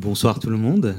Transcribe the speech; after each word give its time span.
Bonsoir 0.00 0.40
tout 0.40 0.48
le 0.48 0.56
monde. 0.56 0.96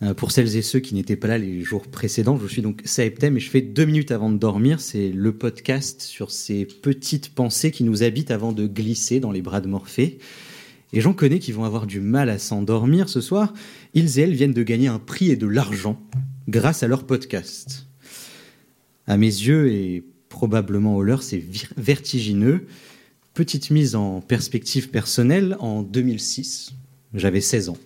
Euh, 0.00 0.14
pour 0.14 0.30
celles 0.30 0.56
et 0.56 0.62
ceux 0.62 0.78
qui 0.78 0.94
n'étaient 0.94 1.16
pas 1.16 1.26
là 1.26 1.38
les 1.38 1.62
jours 1.62 1.88
précédents, 1.88 2.38
je 2.40 2.46
suis 2.46 2.62
donc 2.62 2.80
Saeptem 2.84 3.36
et 3.36 3.40
je 3.40 3.50
fais 3.50 3.62
deux 3.62 3.84
minutes 3.84 4.12
avant 4.12 4.30
de 4.30 4.38
dormir. 4.38 4.80
C'est 4.80 5.08
le 5.08 5.32
podcast 5.32 6.02
sur 6.02 6.30
ces 6.30 6.64
petites 6.64 7.34
pensées 7.34 7.72
qui 7.72 7.82
nous 7.82 8.04
habitent 8.04 8.30
avant 8.30 8.52
de 8.52 8.68
glisser 8.68 9.18
dans 9.18 9.32
les 9.32 9.42
bras 9.42 9.60
de 9.60 9.66
Morphée. 9.66 10.20
Et 10.92 11.00
j'en 11.00 11.14
connais 11.14 11.40
qui 11.40 11.50
vont 11.50 11.64
avoir 11.64 11.84
du 11.84 11.98
mal 11.98 12.30
à 12.30 12.38
s'endormir 12.38 13.08
ce 13.08 13.20
soir. 13.20 13.52
Ils 13.92 14.20
et 14.20 14.22
elles 14.22 14.34
viennent 14.34 14.54
de 14.54 14.62
gagner 14.62 14.86
un 14.86 15.00
prix 15.00 15.32
et 15.32 15.36
de 15.36 15.48
l'argent 15.48 16.00
grâce 16.46 16.84
à 16.84 16.86
leur 16.86 17.02
podcast. 17.02 17.88
À 19.08 19.16
mes 19.16 19.26
yeux 19.26 19.72
et 19.72 20.04
probablement 20.28 20.96
au 20.96 21.02
leur, 21.02 21.24
c'est 21.24 21.42
vertigineux. 21.76 22.68
Petite 23.34 23.70
mise 23.72 23.96
en 23.96 24.20
perspective 24.20 24.90
personnelle, 24.90 25.56
en 25.58 25.82
2006, 25.82 26.74
j'avais 27.14 27.40
16 27.40 27.70
ans. 27.70 27.78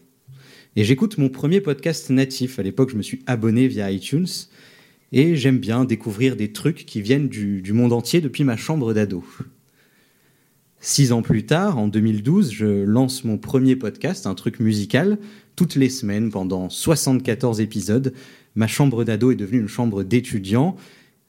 Et 0.78 0.84
j'écoute 0.84 1.16
mon 1.16 1.30
premier 1.30 1.62
podcast 1.62 2.10
natif. 2.10 2.58
À 2.58 2.62
l'époque, 2.62 2.90
je 2.90 2.96
me 2.96 3.02
suis 3.02 3.22
abonné 3.26 3.66
via 3.66 3.90
iTunes. 3.90 4.26
Et 5.10 5.34
j'aime 5.34 5.58
bien 5.58 5.86
découvrir 5.86 6.36
des 6.36 6.52
trucs 6.52 6.84
qui 6.84 7.00
viennent 7.00 7.28
du, 7.28 7.72
monde 7.72 7.94
entier 7.94 8.20
depuis 8.20 8.44
ma 8.44 8.58
chambre 8.58 8.92
d'ado. 8.92 9.24
Six 10.78 11.12
ans 11.12 11.22
plus 11.22 11.46
tard, 11.46 11.78
en 11.78 11.88
2012, 11.88 12.52
je 12.52 12.66
lance 12.66 13.24
mon 13.24 13.38
premier 13.38 13.74
podcast, 13.74 14.26
un 14.26 14.34
truc 14.34 14.60
musical, 14.60 15.18
toutes 15.56 15.76
les 15.76 15.88
semaines 15.88 16.30
pendant 16.30 16.68
74 16.68 17.62
épisodes. 17.62 18.12
Ma 18.54 18.66
chambre 18.66 19.02
d'ado 19.02 19.30
est 19.30 19.36
devenue 19.36 19.60
une 19.60 19.68
chambre 19.68 20.02
d'étudiant. 20.02 20.76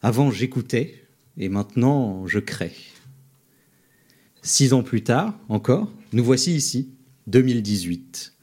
Avant, 0.01 0.29
j'écoutais 0.29 0.95
et 1.37 1.47
maintenant, 1.47 2.27
je 2.27 2.39
crée. 2.39 2.73
Six 4.41 4.73
ans 4.73 4.83
plus 4.83 5.03
tard, 5.03 5.39
encore, 5.47 5.89
nous 6.11 6.23
voici 6.23 6.53
ici, 6.53 6.89
2018. 7.27 8.33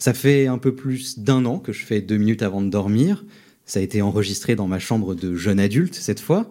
Ça 0.00 0.14
fait 0.14 0.46
un 0.46 0.56
peu 0.56 0.74
plus 0.74 1.18
d'un 1.18 1.44
an 1.44 1.58
que 1.58 1.74
je 1.74 1.84
fais 1.84 2.00
deux 2.00 2.16
minutes 2.16 2.42
avant 2.42 2.62
de 2.62 2.70
dormir. 2.70 3.22
Ça 3.66 3.80
a 3.80 3.82
été 3.82 4.00
enregistré 4.00 4.56
dans 4.56 4.66
ma 4.66 4.78
chambre 4.78 5.14
de 5.14 5.36
jeune 5.36 5.60
adulte 5.60 5.94
cette 5.94 6.20
fois. 6.20 6.50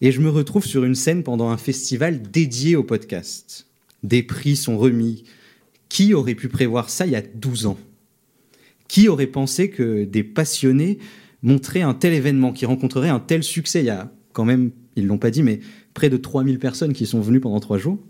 Et 0.00 0.10
je 0.10 0.20
me 0.20 0.28
retrouve 0.28 0.66
sur 0.66 0.82
une 0.82 0.96
scène 0.96 1.22
pendant 1.22 1.48
un 1.50 1.58
festival 1.58 2.20
dédié 2.20 2.74
au 2.74 2.82
podcast. 2.82 3.68
Des 4.02 4.24
prix 4.24 4.56
sont 4.56 4.78
remis. 4.78 5.22
Qui 5.88 6.12
aurait 6.12 6.34
pu 6.34 6.48
prévoir 6.48 6.90
ça 6.90 7.06
il 7.06 7.12
y 7.12 7.16
a 7.16 7.22
12 7.22 7.66
ans? 7.66 7.78
Qui 8.88 9.06
aurait 9.08 9.28
pensé 9.28 9.70
que 9.70 10.02
des 10.02 10.24
passionnés 10.24 10.98
montraient 11.42 11.82
un 11.82 11.94
tel 11.94 12.14
événement, 12.14 12.52
qui 12.52 12.66
rencontrerait 12.66 13.10
un 13.10 13.20
tel 13.20 13.44
succès? 13.44 13.82
Il 13.82 13.86
y 13.86 13.90
a 13.90 14.12
quand 14.32 14.44
même, 14.44 14.72
ils 14.96 15.06
l'ont 15.06 15.18
pas 15.18 15.30
dit, 15.30 15.44
mais 15.44 15.60
près 15.94 16.10
de 16.10 16.16
3000 16.16 16.58
personnes 16.58 16.94
qui 16.94 17.06
sont 17.06 17.20
venues 17.20 17.40
pendant 17.40 17.60
trois 17.60 17.78
jours 17.78 18.00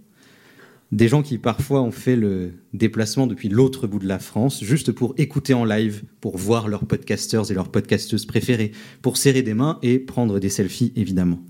des 0.93 1.09
gens 1.09 1.23
qui 1.23 1.39
parfois 1.39 1.83
ont 1.83 1.91
fait 1.91 2.17
le 2.17 2.53
déplacement 2.73 3.27
depuis 3.27 3.49
l'autre 3.49 3.87
bout 3.87 3.99
de 3.99 4.07
la 4.07 4.19
France, 4.19 4.63
juste 4.63 4.93
pour 4.93 5.15
écouter 5.17 5.53
en 5.53 5.65
live, 5.65 6.05
pour 6.21 6.37
voir 6.37 6.69
leurs 6.69 6.87
podcasters 6.87 7.51
et 7.51 7.55
leurs 7.55 7.71
podcasteuses 7.71 8.27
préférées, 8.27 8.73
pour 9.03 9.17
serrer 9.17 9.43
des 9.43 9.55
mains 9.55 9.79
et 9.83 9.99
prendre 9.99 10.39
des 10.39 10.49
selfies, 10.49 10.93
évidemment. 10.95 11.41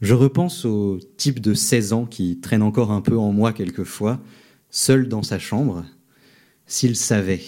Je 0.00 0.14
repense 0.14 0.64
au 0.64 0.98
type 1.16 1.40
de 1.40 1.52
16 1.52 1.92
ans 1.92 2.06
qui 2.06 2.38
traîne 2.40 2.62
encore 2.62 2.90
un 2.92 3.02
peu 3.02 3.18
en 3.18 3.32
moi 3.32 3.52
quelquefois, 3.52 4.20
seul 4.70 5.08
dans 5.08 5.22
sa 5.22 5.38
chambre, 5.38 5.84
s'il 6.66 6.96
savait. 6.96 7.42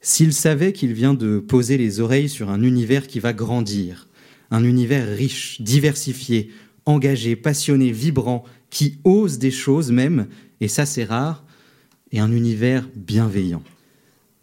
S'il 0.00 0.32
savait 0.32 0.72
qu'il 0.72 0.94
vient 0.94 1.12
de 1.12 1.38
poser 1.38 1.76
les 1.76 2.00
oreilles 2.00 2.30
sur 2.30 2.48
un 2.48 2.62
univers 2.62 3.06
qui 3.06 3.20
va 3.20 3.32
grandir, 3.32 4.08
un 4.50 4.64
univers 4.64 5.06
riche, 5.06 5.60
diversifié, 5.60 6.50
engagé, 6.86 7.36
passionné, 7.36 7.92
vibrant, 7.92 8.44
qui 8.70 8.98
ose 9.04 9.38
des 9.38 9.50
choses 9.50 9.92
même, 9.92 10.28
et 10.60 10.68
ça 10.68 10.86
c'est 10.86 11.04
rare, 11.04 11.44
et 12.12 12.20
un 12.20 12.32
univers 12.32 12.88
bienveillant. 12.96 13.62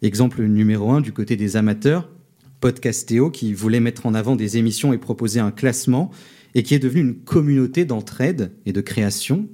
Exemple 0.02 0.42
numéro 0.44 0.90
un 0.92 1.00
du 1.00 1.12
côté 1.12 1.36
des 1.36 1.56
amateurs, 1.56 2.08
Podcastéo 2.60 3.30
qui 3.30 3.52
voulait 3.52 3.80
mettre 3.80 4.06
en 4.06 4.14
avant 4.14 4.36
des 4.36 4.56
émissions 4.56 4.92
et 4.92 4.98
proposer 4.98 5.40
un 5.40 5.50
classement, 5.50 6.10
et 6.54 6.62
qui 6.62 6.74
est 6.74 6.78
devenu 6.78 7.00
une 7.00 7.16
communauté 7.16 7.84
d'entraide 7.84 8.52
et 8.66 8.72
de 8.72 8.80
création. 8.80 9.48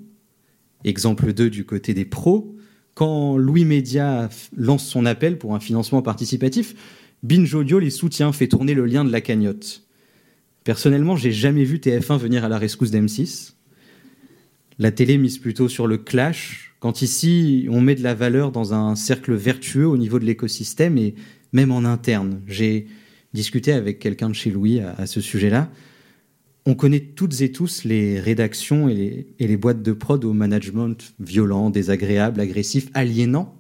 Exemple 0.85 1.33
2 1.33 1.51
du 1.51 1.65
côté 1.65 1.95
des 1.95 2.05
pros, 2.05 2.57
quand 2.95 3.37
Louis 3.37 3.65
Média 3.65 4.29
lance 4.57 4.87
son 4.87 5.05
appel 5.05 5.39
pour 5.39 5.55
un 5.55 5.61
financement 5.61 6.03
participatif, 6.03 6.75
Binge 7.23 7.53
Audio 7.55 7.79
les 7.79 7.91
soutient, 7.91 8.33
fait 8.33 8.49
tourner 8.49 8.75
le 8.75 8.87
lien 8.87 9.05
de 9.05 9.11
la 9.11 9.21
cagnotte. 9.21 9.83
Personnellement, 10.63 11.17
j'ai 11.17 11.33
jamais 11.33 11.65
vu 11.65 11.79
TF1 11.79 12.19
venir 12.19 12.45
à 12.45 12.49
la 12.49 12.59
rescousse 12.59 12.91
d'M6 12.91 13.55
la 14.79 14.91
télé 14.91 15.19
mise 15.19 15.39
plutôt 15.39 15.69
sur 15.69 15.87
le 15.87 15.99
clash, 15.99 16.75
quand 16.81 17.03
ici 17.03 17.67
on 17.71 17.81
met 17.81 17.95
de 17.95 18.03
la 18.03 18.15
valeur 18.15 18.53
dans 18.53 18.75
un 18.75 18.97
cercle 18.97 19.35
vertueux 19.35 19.87
au 19.87 19.97
niveau 19.97 20.19
de 20.19 20.25
l'écosystème 20.25 20.99
et 20.99 21.15
même 21.53 21.71
en 21.71 21.85
interne. 21.85 22.43
J'ai 22.47 22.87
discuté 23.33 23.73
avec 23.73 23.99
quelqu'un 23.99 24.29
de 24.29 24.35
chez 24.35 24.51
Louis 24.51 24.81
à, 24.81 25.07
ce 25.07 25.21
sujet-là. 25.21 25.71
On 26.67 26.75
connaît 26.75 27.01
toutes 27.01 27.41
et 27.43 27.53
tous 27.53 27.85
les 27.85 28.19
rédactions 28.19 28.89
et 28.89 28.95
les, 28.95 29.27
et 29.39 29.47
les 29.47 29.57
boîtes 29.57 29.83
de 29.83 29.93
prod 29.93 30.25
au 30.25 30.33
management 30.33 31.15
violent, 31.21 31.71
désagréable, 31.71 32.41
agressif, 32.41 32.89
aliénant. 32.95 33.55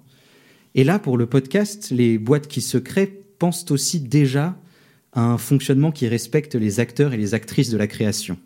Et 0.75 0.85
là, 0.85 0.99
pour 0.99 1.19
le 1.19 1.27
podcast, 1.27 1.91
les 1.91 2.19
boîtes 2.19 2.49
qui 2.49 2.61
se 2.61 2.79
créent 2.79 3.25
pensent 3.39 3.71
aussi 3.71 4.01
déjà 4.01 4.59
à 5.13 5.23
un 5.23 5.39
fonctionnement 5.39 5.93
qui 5.93 6.09
respecte 6.09 6.55
les 6.55 6.81
acteurs 6.81 7.13
et 7.13 7.17
les 7.17 7.35
actrices 7.35 7.71
de 7.71 7.77
la 7.77 7.87
création. 7.87 8.37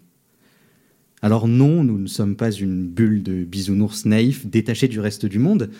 Alors 1.23 1.49
non, 1.49 1.83
nous 1.83 1.99
ne 1.99 2.07
sommes 2.07 2.37
pas 2.37 2.53
une 2.53 2.87
bulle 2.87 3.23
de 3.23 3.45
bisounours 3.45 4.05
naïfs 4.05 4.47
détachés 4.47 4.89
du 4.89 5.01
reste 5.01 5.27
du 5.27 5.39
monde, 5.39 5.71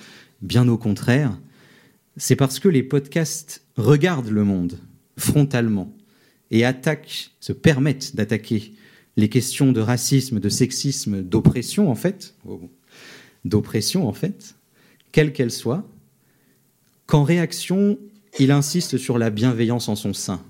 bien 0.43 0.69
au 0.69 0.77
contraire. 0.77 1.39
C'est 2.17 2.37
parce 2.37 2.59
que 2.59 2.69
les 2.69 2.83
podcasts 2.83 3.65
regardent 3.77 4.31
le 4.31 4.45
monde 4.45 4.79
frontalement 5.17 5.95
et 6.51 6.65
attaquent, 6.65 7.31
se 7.41 7.53
permettent 7.53 8.17
d'attaquer 8.17 8.75
les 9.17 9.29
questions 9.29 9.73
de 9.73 9.81
racisme, 9.81 10.41
de 10.41 10.49
sexisme, 10.49 11.23
d'oppression 11.23 11.91
en 11.91 11.95
fait, 11.95 12.35
d'oppression 13.45 14.09
en 14.09 14.13
fait, 14.13 14.57
quelle 15.13 15.33
qu'elle 15.33 15.51
soit, 15.51 15.89
qu'en 17.07 17.23
réaction, 17.23 17.99
il 18.39 18.51
insiste 18.51 18.97
sur 18.97 19.19
la 19.19 19.31
bienveillance 19.31 19.89
en 19.89 19.97
son 19.97 20.13
sein. 20.13 20.45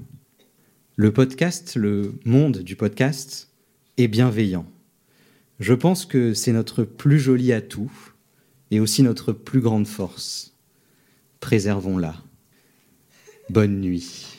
Le 0.96 1.12
podcast, 1.12 1.76
le 1.76 2.14
monde 2.24 2.58
du 2.58 2.74
podcast, 2.74 3.50
est 3.96 4.08
bienveillant. 4.08 4.66
Je 5.58 5.74
pense 5.74 6.06
que 6.06 6.34
c'est 6.34 6.52
notre 6.52 6.84
plus 6.84 7.18
joli 7.18 7.52
atout 7.52 7.90
et 8.70 8.80
aussi 8.80 9.02
notre 9.02 9.32
plus 9.32 9.60
grande 9.60 9.86
force. 9.86 10.54
Préservons-la. 11.40 12.14
Bonne 13.50 13.80
nuit. 13.80 14.38